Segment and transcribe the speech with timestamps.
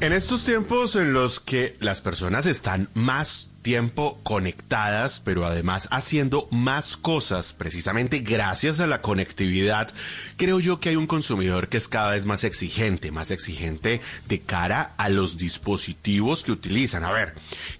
[0.00, 6.48] En estos tiempos en los que las personas están más tiempo conectadas, pero además haciendo
[6.50, 9.92] más cosas, precisamente gracias a la conectividad,
[10.36, 14.40] creo yo que hay un consumidor que es cada vez más exigente, más exigente de
[14.40, 17.04] cara a los dispositivos que utilizan.
[17.04, 17.34] A ver,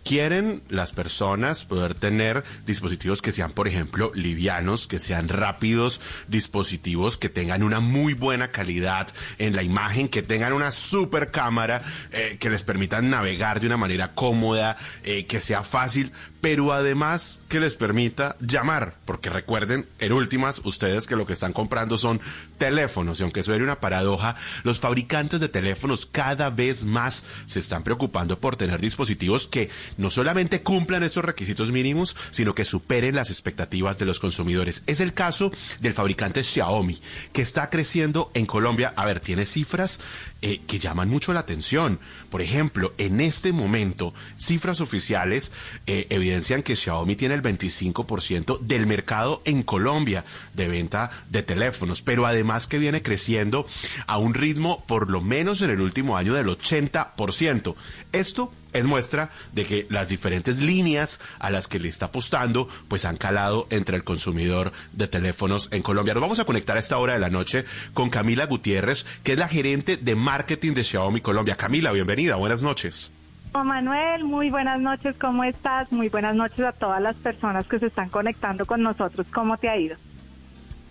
[0.04, 7.16] quieren las personas poder tener dispositivos que sean, por ejemplo, livianos, que sean rápidos, dispositivos
[7.16, 12.36] que tengan una muy buena calidad en la imagen, que tengan una super cámara, eh,
[12.38, 17.60] que les permitan navegar de una manera cómoda, eh, que sea fácil, pero además que
[17.60, 22.20] les permita llamar, porque recuerden, en últimas, ustedes que lo que están comprando son
[22.60, 27.82] teléfonos, y aunque era una paradoja, los fabricantes de teléfonos cada vez más se están
[27.82, 33.30] preocupando por tener dispositivos que no solamente cumplan esos requisitos mínimos, sino que superen las
[33.30, 34.82] expectativas de los consumidores.
[34.86, 37.00] Es el caso del fabricante Xiaomi,
[37.32, 38.92] que está creciendo en Colombia.
[38.94, 39.98] A ver, tiene cifras
[40.42, 41.98] eh, que llaman mucho la atención.
[42.28, 45.50] Por ejemplo, en este momento, cifras oficiales
[45.86, 52.02] eh, evidencian que Xiaomi tiene el 25% del mercado en Colombia de venta de teléfonos,
[52.02, 53.66] pero además que viene creciendo
[54.06, 57.74] a un ritmo por lo menos en el último año del 80%.
[58.12, 63.04] Esto es muestra de que las diferentes líneas a las que le está apostando pues
[63.04, 66.14] han calado entre el consumidor de teléfonos en Colombia.
[66.14, 69.38] Nos vamos a conectar a esta hora de la noche con Camila Gutiérrez, que es
[69.38, 71.56] la gerente de marketing de Xiaomi Colombia.
[71.56, 73.12] Camila, bienvenida, buenas noches.
[73.52, 75.90] Juan Manuel, muy buenas noches, ¿cómo estás?
[75.90, 79.26] Muy buenas noches a todas las personas que se están conectando con nosotros.
[79.32, 79.96] ¿Cómo te ha ido?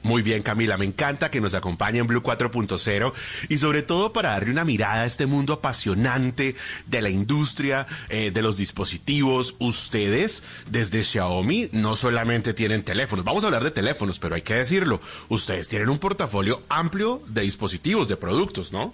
[0.02, 3.14] Muy bien, Camila, me encanta que nos acompañe en Blue 4.0
[3.50, 6.56] y sobre todo para darle una mirada a este mundo apasionante
[6.88, 9.56] de la industria, eh, de los dispositivos.
[9.59, 14.56] Ustedes, desde Xiaomi, no solamente tienen teléfonos, vamos a hablar de teléfonos, pero hay que
[14.56, 18.94] decirlo, ustedes tienen un portafolio amplio de dispositivos, de productos, ¿no?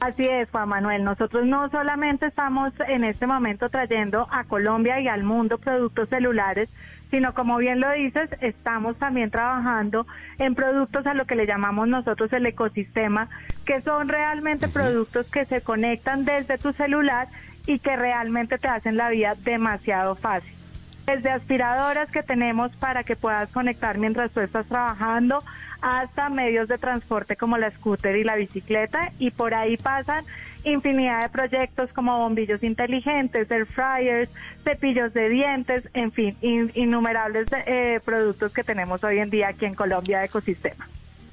[0.00, 1.04] Así es, Juan Manuel.
[1.04, 6.70] Nosotros no solamente estamos en este momento trayendo a Colombia y al mundo productos celulares,
[7.10, 10.06] sino como bien lo dices, estamos también trabajando
[10.38, 13.28] en productos a lo que le llamamos nosotros el ecosistema,
[13.64, 17.28] que son realmente productos que se conectan desde tu celular
[17.66, 20.54] y que realmente te hacen la vida demasiado fácil.
[21.06, 25.42] Desde aspiradoras que tenemos para que puedas conectar mientras tú estás trabajando,
[25.82, 30.24] hasta medios de transporte como la scooter y la bicicleta y por ahí pasan
[30.64, 34.30] infinidad de proyectos como bombillos inteligentes, air fryers,
[34.62, 39.74] cepillos de dientes, en fin, innumerables eh, productos que tenemos hoy en día aquí en
[39.74, 40.88] Colombia de ecosistema.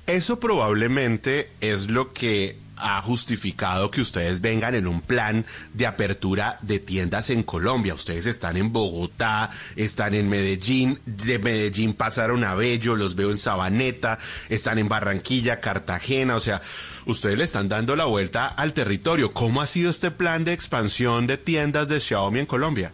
[0.06, 6.58] Eso probablemente es lo que ha justificado que ustedes vengan en un plan de apertura
[6.62, 7.94] de tiendas en Colombia.
[7.94, 13.38] Ustedes están en Bogotá, están en Medellín, de Medellín pasaron a Bello, los veo en
[13.38, 16.62] Sabaneta, están en Barranquilla, Cartagena, o sea,
[17.06, 19.34] ustedes le están dando la vuelta al territorio.
[19.34, 22.92] ¿Cómo ha sido este plan de expansión de tiendas de Xiaomi en Colombia?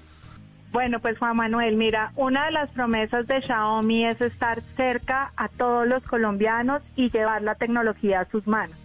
[0.74, 5.48] Bueno, pues Juan Manuel, mira, una de las promesas de Xiaomi es estar cerca a
[5.48, 8.76] todos los colombianos y llevar la tecnología a sus manos.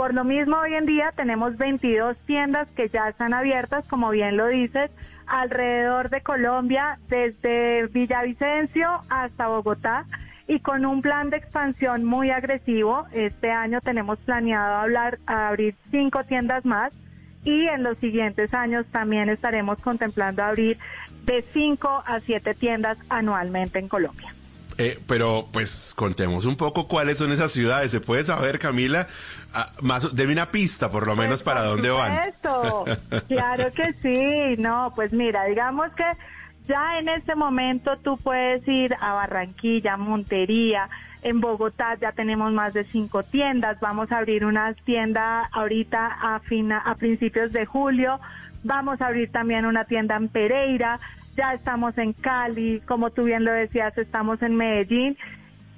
[0.00, 4.38] Por lo mismo, hoy en día tenemos 22 tiendas que ya están abiertas, como bien
[4.38, 4.90] lo dices,
[5.26, 10.06] alrededor de Colombia, desde Villavicencio hasta Bogotá
[10.48, 13.08] y con un plan de expansión muy agresivo.
[13.12, 16.94] Este año tenemos planeado hablar, abrir cinco tiendas más
[17.44, 20.78] y en los siguientes años también estaremos contemplando abrir
[21.26, 24.32] de cinco a siete tiendas anualmente en Colombia.
[24.80, 27.90] Eh, pero pues contemos un poco cuáles son esas ciudades.
[27.90, 29.06] ¿Se puede saber, Camila?
[29.52, 32.32] Ah, más, deme una pista, por lo menos, pues, para dónde van.
[33.28, 34.62] claro que sí.
[34.62, 36.04] No, pues mira, digamos que
[36.66, 40.88] ya en este momento tú puedes ir a Barranquilla, Montería.
[41.20, 43.78] En Bogotá ya tenemos más de cinco tiendas.
[43.80, 48.18] Vamos a abrir una tienda ahorita a, fina, a principios de julio.
[48.64, 51.00] Vamos a abrir también una tienda en Pereira
[51.36, 55.16] ya estamos en Cali, como tú bien lo decías, estamos en Medellín,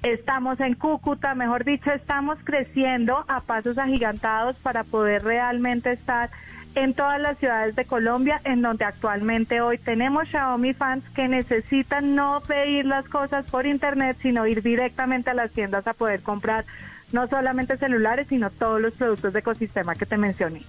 [0.01, 6.29] estamos en Cúcuta, mejor dicho, estamos creciendo a pasos agigantados para poder realmente estar
[6.75, 12.15] en todas las ciudades de Colombia, en donde actualmente hoy tenemos Xiaomi fans que necesitan
[12.15, 16.65] no pedir las cosas por internet, sino ir directamente a las tiendas a poder comprar
[17.11, 20.63] no solamente celulares, sino todos los productos de ecosistema que te mencioné.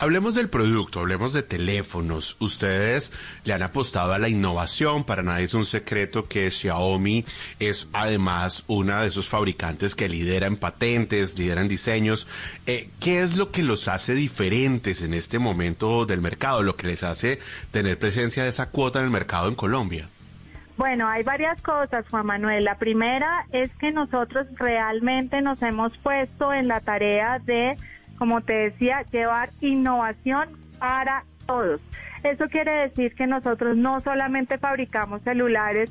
[0.00, 2.36] Hablemos del producto, hablemos de teléfonos.
[2.38, 3.12] Ustedes
[3.42, 7.24] le han apostado a la innovación, para nadie es un secreto que Xiaomi
[7.58, 12.28] es además una de esos fabricantes que lidera en patentes, lidera en diseños.
[12.66, 16.86] Eh, ¿Qué es lo que los hace diferentes en este momento del mercado, lo que
[16.86, 17.40] les hace
[17.72, 20.08] tener presencia de esa cuota en el mercado en Colombia?
[20.76, 22.62] Bueno, hay varias cosas, Juan Manuel.
[22.62, 27.76] La primera es que nosotros realmente nos hemos puesto en la tarea de
[28.18, 30.48] como te decía, llevar innovación
[30.78, 31.80] para todos.
[32.24, 35.90] Eso quiere decir que nosotros no solamente fabricamos celulares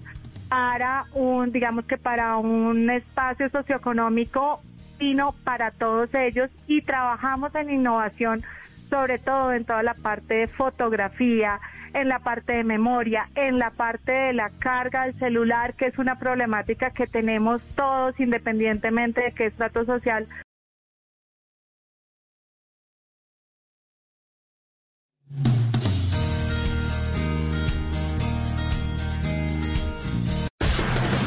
[0.50, 4.62] para un, digamos que para un espacio socioeconómico,
[5.00, 8.44] sino para todos ellos y trabajamos en innovación,
[8.89, 11.59] sobre todo en toda la parte de fotografía,
[11.94, 15.97] en la parte de memoria, en la parte de la carga del celular, que es
[15.97, 20.27] una problemática que tenemos todos independientemente de qué estrato social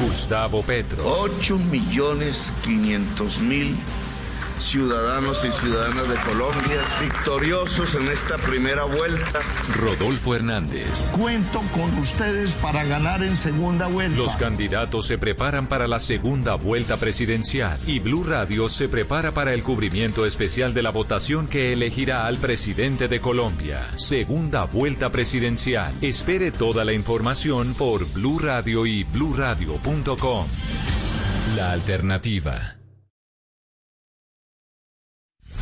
[0.01, 1.03] Gustavo Petro.
[1.05, 3.77] 8 millones 500 mil
[4.61, 9.41] ciudadanos y ciudadanas de Colombia victoriosos en esta primera vuelta.
[9.77, 11.11] Rodolfo Hernández.
[11.13, 14.17] Cuento con ustedes para ganar en segunda vuelta.
[14.17, 19.55] Los candidatos se preparan para la segunda vuelta presidencial y Blue Radio se prepara para
[19.55, 23.89] el cubrimiento especial de la votación que elegirá al presidente de Colombia.
[23.97, 25.93] Segunda vuelta presidencial.
[26.03, 30.47] Espere toda la información por Blue Radio y bluradio.com.
[31.57, 32.80] La alternativa.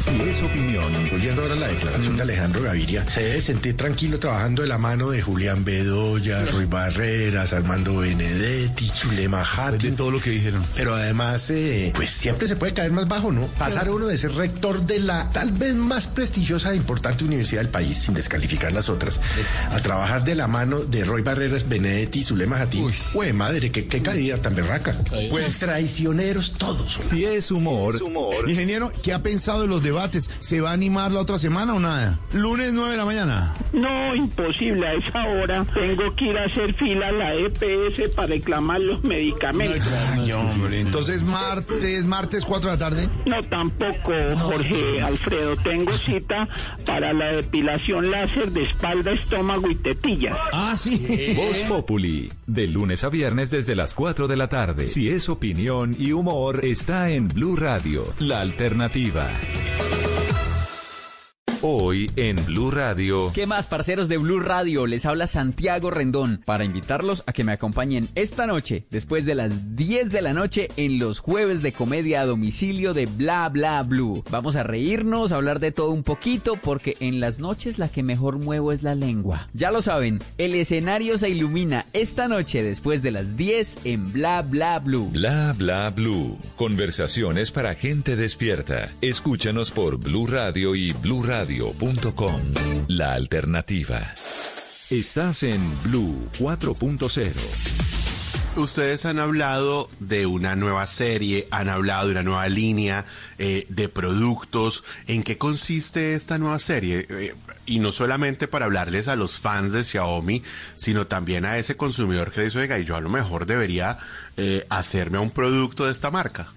[0.08, 0.84] Si es opinión.
[1.12, 5.10] Oyendo ahora la declaración de Alejandro Gaviria, se debe sentir tranquilo trabajando de la mano
[5.10, 9.90] de Julián Bedoya, Ruy Barreras, Armando Benedetti, Zulema Hattin.
[9.90, 10.64] De todo lo que dijeron.
[10.74, 13.48] Pero además, eh, pues siempre se puede caer más bajo, ¿no?
[13.58, 17.70] Pasar uno de ser rector de la tal vez más prestigiosa e importante universidad del
[17.70, 19.20] país, sin descalificar las otras,
[19.70, 22.90] a trabajar de la mano de Roy Barreras, Benedetti, Zulema Hattin.
[23.14, 24.96] Uy, madre, qué, qué caída tan berraca.
[25.28, 26.96] Pues traicioneros todos.
[26.98, 27.96] Si es humor.
[27.96, 28.48] Es humor.
[28.48, 29.97] Ingeniero, ¿qué ha pensado de los debates?
[30.38, 32.20] ¿Se va a animar la otra semana o nada?
[32.32, 33.54] Lunes 9 de la mañana.
[33.72, 34.86] No, imposible.
[34.86, 39.02] A esa hora tengo que ir a hacer fila a la EPS para reclamar los
[39.02, 39.88] medicamentos.
[40.12, 40.80] Ay, hombre.
[40.80, 43.08] Entonces, martes, martes 4 de la tarde.
[43.26, 45.56] No, tampoco, Jorge Alfredo.
[45.56, 46.48] Tengo cita
[46.86, 50.38] para la depilación láser de espalda, estómago y tetillas.
[50.52, 51.34] Ah, sí.
[51.36, 52.32] Voz Populi.
[52.46, 54.88] De lunes a viernes desde las 4 de la tarde.
[54.88, 59.28] Si es opinión y humor, está en Blue Radio, la alternativa.
[61.60, 63.32] Hoy en Blue Radio.
[63.34, 64.86] ¿Qué más, parceros de Blue Radio?
[64.86, 69.74] Les habla Santiago Rendón para invitarlos a que me acompañen esta noche, después de las
[69.74, 74.22] 10 de la noche, en los jueves de comedia a domicilio de Bla Bla Blue.
[74.30, 78.04] Vamos a reírnos, a hablar de todo un poquito, porque en las noches la que
[78.04, 79.48] mejor muevo es la lengua.
[79.52, 84.42] Ya lo saben, el escenario se ilumina esta noche después de las 10 en Bla
[84.42, 85.08] Bla Blue.
[85.10, 86.38] Bla Bla Blue.
[86.54, 88.88] Conversaciones para gente despierta.
[89.00, 92.32] Escúchanos por Blue Radio y Blue Radio radio.com.
[92.88, 94.00] La alternativa.
[94.90, 97.32] Estás en Blue 4.0.
[98.60, 103.06] Ustedes han hablado de una nueva serie, han hablado de una nueva línea
[103.38, 104.84] eh, de productos.
[105.06, 107.06] ¿En qué consiste esta nueva serie?
[107.08, 107.34] Eh,
[107.64, 110.42] y no solamente para hablarles a los fans de Xiaomi,
[110.74, 113.96] sino también a ese consumidor que dice, oiga, y yo a lo mejor debería
[114.36, 116.48] eh, hacerme un producto de esta marca.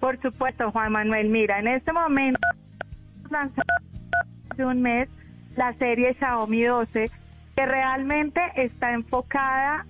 [0.00, 1.28] Por supuesto, Juan Manuel.
[1.30, 2.40] Mira, en este momento
[4.64, 5.08] un mes
[5.56, 7.10] la serie Xiaomi 12
[7.56, 9.86] que realmente está enfocada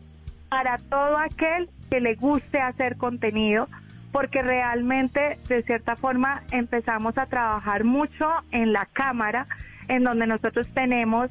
[0.48, 3.68] para todo aquel que le guste hacer contenido
[4.12, 9.46] porque realmente de cierta forma empezamos a trabajar mucho en la cámara
[9.88, 11.30] en donde nosotros tenemos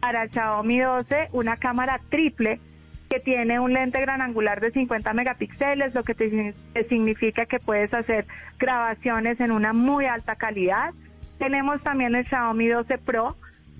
[0.00, 2.60] para el Xiaomi 12 una cámara triple
[3.08, 6.54] que tiene un lente gran angular de 50 megapíxeles, lo que te
[6.88, 8.24] significa que puedes hacer
[8.58, 10.94] grabaciones en una muy alta calidad
[11.40, 13.34] tenemos también el Xiaomi 12 Pro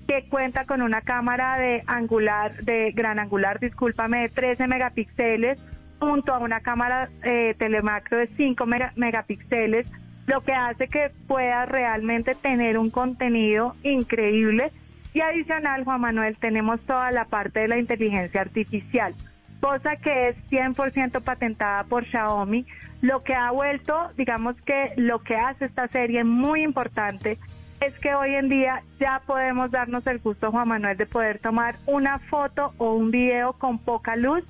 [0.07, 5.59] que cuenta con una cámara de angular, de gran angular, discúlpame, de 13 megapíxeles
[5.99, 8.65] junto a una cámara eh, telemacro de 5
[8.95, 9.85] megapíxeles,
[10.25, 14.71] lo que hace que pueda realmente tener un contenido increíble.
[15.13, 19.13] Y adicional, Juan Manuel, tenemos toda la parte de la inteligencia artificial,
[19.59, 22.65] cosa que es 100% patentada por Xiaomi,
[23.01, 27.37] lo que ha vuelto, digamos que lo que hace esta serie muy importante
[27.81, 31.75] es que hoy en día ya podemos darnos el gusto, Juan Manuel, de poder tomar
[31.87, 34.43] una foto o un video con poca luz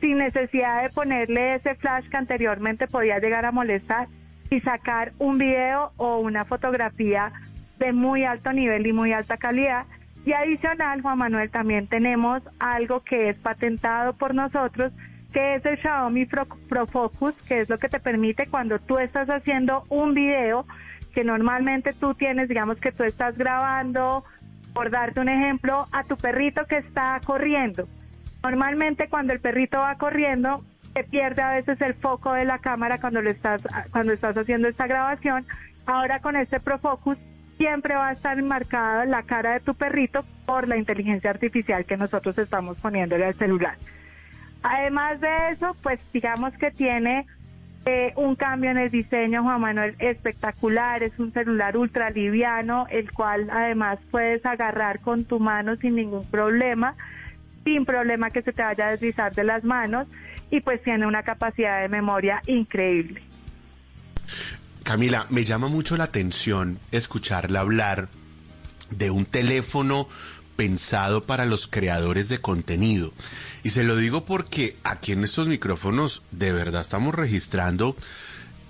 [0.00, 4.06] sin necesidad de ponerle ese flash que anteriormente podía llegar a molestar
[4.50, 7.32] y sacar un video o una fotografía
[7.80, 9.86] de muy alto nivel y muy alta calidad.
[10.24, 14.92] Y adicional, Juan Manuel, también tenemos algo que es patentado por nosotros,
[15.32, 19.28] que es el Xiaomi Pro, Focus, que es lo que te permite cuando tú estás
[19.28, 20.66] haciendo un video
[21.16, 24.22] que normalmente tú tienes, digamos que tú estás grabando,
[24.74, 27.88] por darte un ejemplo, a tu perrito que está corriendo.
[28.42, 33.00] Normalmente cuando el perrito va corriendo, se pierde a veces el foco de la cámara
[33.00, 35.46] cuando lo estás cuando estás haciendo esta grabación.
[35.86, 37.16] Ahora con este Profocus
[37.56, 41.96] siempre va a estar enmarcada la cara de tu perrito por la inteligencia artificial que
[41.96, 43.78] nosotros estamos poniéndole al celular.
[44.62, 47.26] Además de eso, pues digamos que tiene
[47.86, 51.04] eh, un cambio en el diseño, Juan Manuel, espectacular.
[51.04, 56.28] Es un celular ultra liviano, el cual además puedes agarrar con tu mano sin ningún
[56.28, 56.96] problema,
[57.62, 60.08] sin problema que se te vaya a deslizar de las manos
[60.50, 63.22] y pues tiene una capacidad de memoria increíble.
[64.82, 68.08] Camila, me llama mucho la atención escucharla hablar
[68.90, 70.08] de un teléfono
[70.56, 73.12] pensado para los creadores de contenido.
[73.62, 77.96] Y se lo digo porque aquí en estos micrófonos de verdad estamos registrando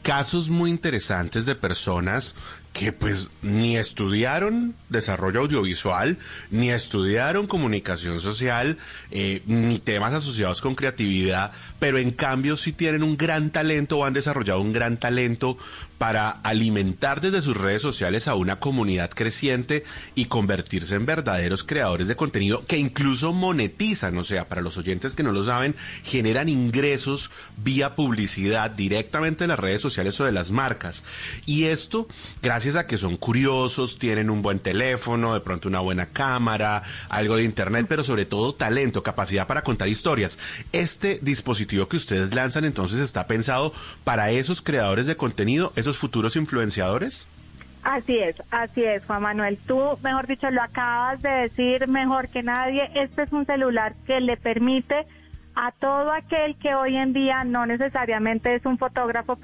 [0.02, 2.34] casos muy interesantes de personas
[2.76, 6.18] que pues ni estudiaron desarrollo audiovisual,
[6.50, 8.76] ni estudiaron comunicación social,
[9.10, 14.04] eh, ni temas asociados con creatividad, pero en cambio sí tienen un gran talento o
[14.04, 15.56] han desarrollado un gran talento
[15.96, 22.08] para alimentar desde sus redes sociales a una comunidad creciente y convertirse en verdaderos creadores
[22.08, 26.50] de contenido que incluso monetizan, o sea, para los oyentes que no lo saben, generan
[26.50, 31.04] ingresos vía publicidad directamente de las redes sociales o de las marcas.
[31.46, 32.06] Y esto,
[32.42, 37.36] gracias a que son curiosos, tienen un buen teléfono, de pronto una buena cámara, algo
[37.36, 40.38] de internet, pero sobre todo talento, capacidad para contar historias.
[40.72, 46.34] Este dispositivo que ustedes lanzan entonces está pensado para esos creadores de contenido, esos futuros
[46.34, 47.28] influenciadores?
[47.84, 49.58] Así es, así es, Juan Manuel.
[49.64, 52.90] Tú, mejor dicho, lo acabas de decir mejor que nadie.
[52.94, 55.06] Este es un celular que le permite
[55.54, 59.38] a todo aquel que hoy en día no necesariamente es un fotógrafo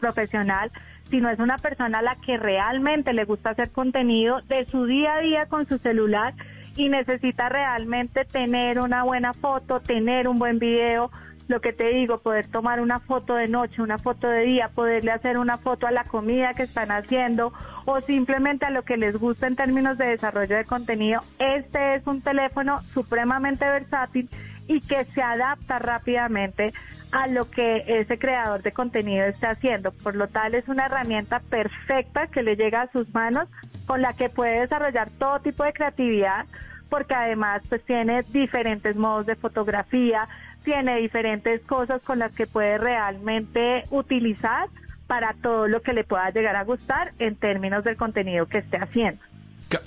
[0.00, 0.70] profesional,
[1.10, 5.14] sino es una persona a la que realmente le gusta hacer contenido de su día
[5.14, 6.34] a día con su celular
[6.76, 11.10] y necesita realmente tener una buena foto, tener un buen video,
[11.48, 15.10] lo que te digo, poder tomar una foto de noche, una foto de día, poderle
[15.10, 17.52] hacer una foto a la comida que están haciendo
[17.86, 21.22] o simplemente a lo que les gusta en términos de desarrollo de contenido.
[21.40, 24.28] Este es un teléfono supremamente versátil
[24.70, 26.72] y que se adapta rápidamente
[27.10, 29.90] a lo que ese creador de contenido está haciendo.
[29.90, 33.48] Por lo tal es una herramienta perfecta que le llega a sus manos
[33.86, 36.46] con la que puede desarrollar todo tipo de creatividad
[36.88, 40.28] porque además pues tiene diferentes modos de fotografía,
[40.62, 44.68] tiene diferentes cosas con las que puede realmente utilizar
[45.08, 48.76] para todo lo que le pueda llegar a gustar en términos del contenido que esté
[48.76, 49.20] haciendo.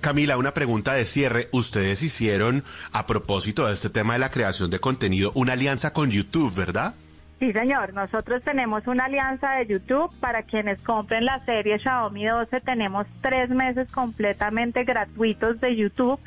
[0.01, 1.49] Camila, una pregunta de cierre.
[1.51, 6.09] Ustedes hicieron, a propósito de este tema de la creación de contenido, una alianza con
[6.09, 6.95] YouTube, ¿verdad?
[7.39, 7.93] Sí, señor.
[7.93, 12.61] Nosotros tenemos una alianza de YouTube para quienes compren la serie Xiaomi 12.
[12.61, 16.19] Tenemos tres meses completamente gratuitos de YouTube.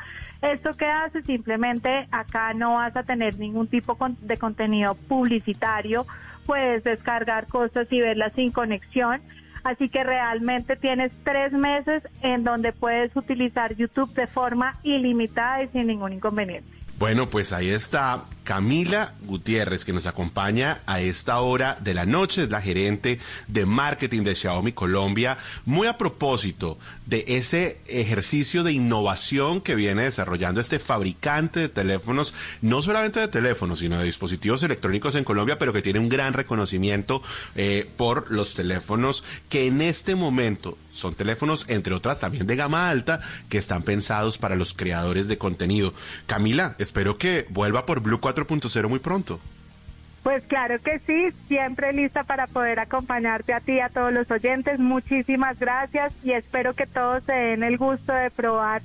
[0.42, 1.22] ¿Esto qué hace?
[1.22, 6.06] Simplemente acá no vas a tener ningún tipo de contenido publicitario.
[6.44, 9.22] Puedes descargar cosas y verlas sin conexión.
[9.66, 15.68] Así que realmente tienes tres meses en donde puedes utilizar YouTube de forma ilimitada y
[15.70, 16.70] sin ningún inconveniente.
[17.00, 22.44] Bueno, pues ahí está Camila Gutiérrez, que nos acompaña a esta hora de la noche,
[22.44, 28.72] es la gerente de marketing de Xiaomi Colombia, muy a propósito de ese ejercicio de
[28.72, 34.62] innovación que viene desarrollando este fabricante de teléfonos, no solamente de teléfonos, sino de dispositivos
[34.62, 37.22] electrónicos en Colombia, pero que tiene un gran reconocimiento
[37.56, 42.88] eh, por los teléfonos que en este momento son teléfonos, entre otras, también de gama
[42.88, 45.92] alta, que están pensados para los creadores de contenido.
[46.26, 49.40] Camila, espero que vuelva por Blue 4 4.0 muy pronto.
[50.22, 54.28] Pues claro que sí, siempre lista para poder acompañarte a ti y a todos los
[54.30, 54.80] oyentes.
[54.80, 58.82] Muchísimas gracias y espero que todos se den el gusto de probar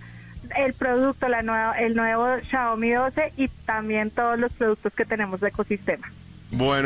[0.55, 5.39] el producto, la nueva, el nuevo Xiaomi 12 y también todos los productos que tenemos
[5.41, 6.11] de ecosistema.
[6.51, 6.79] Bueno.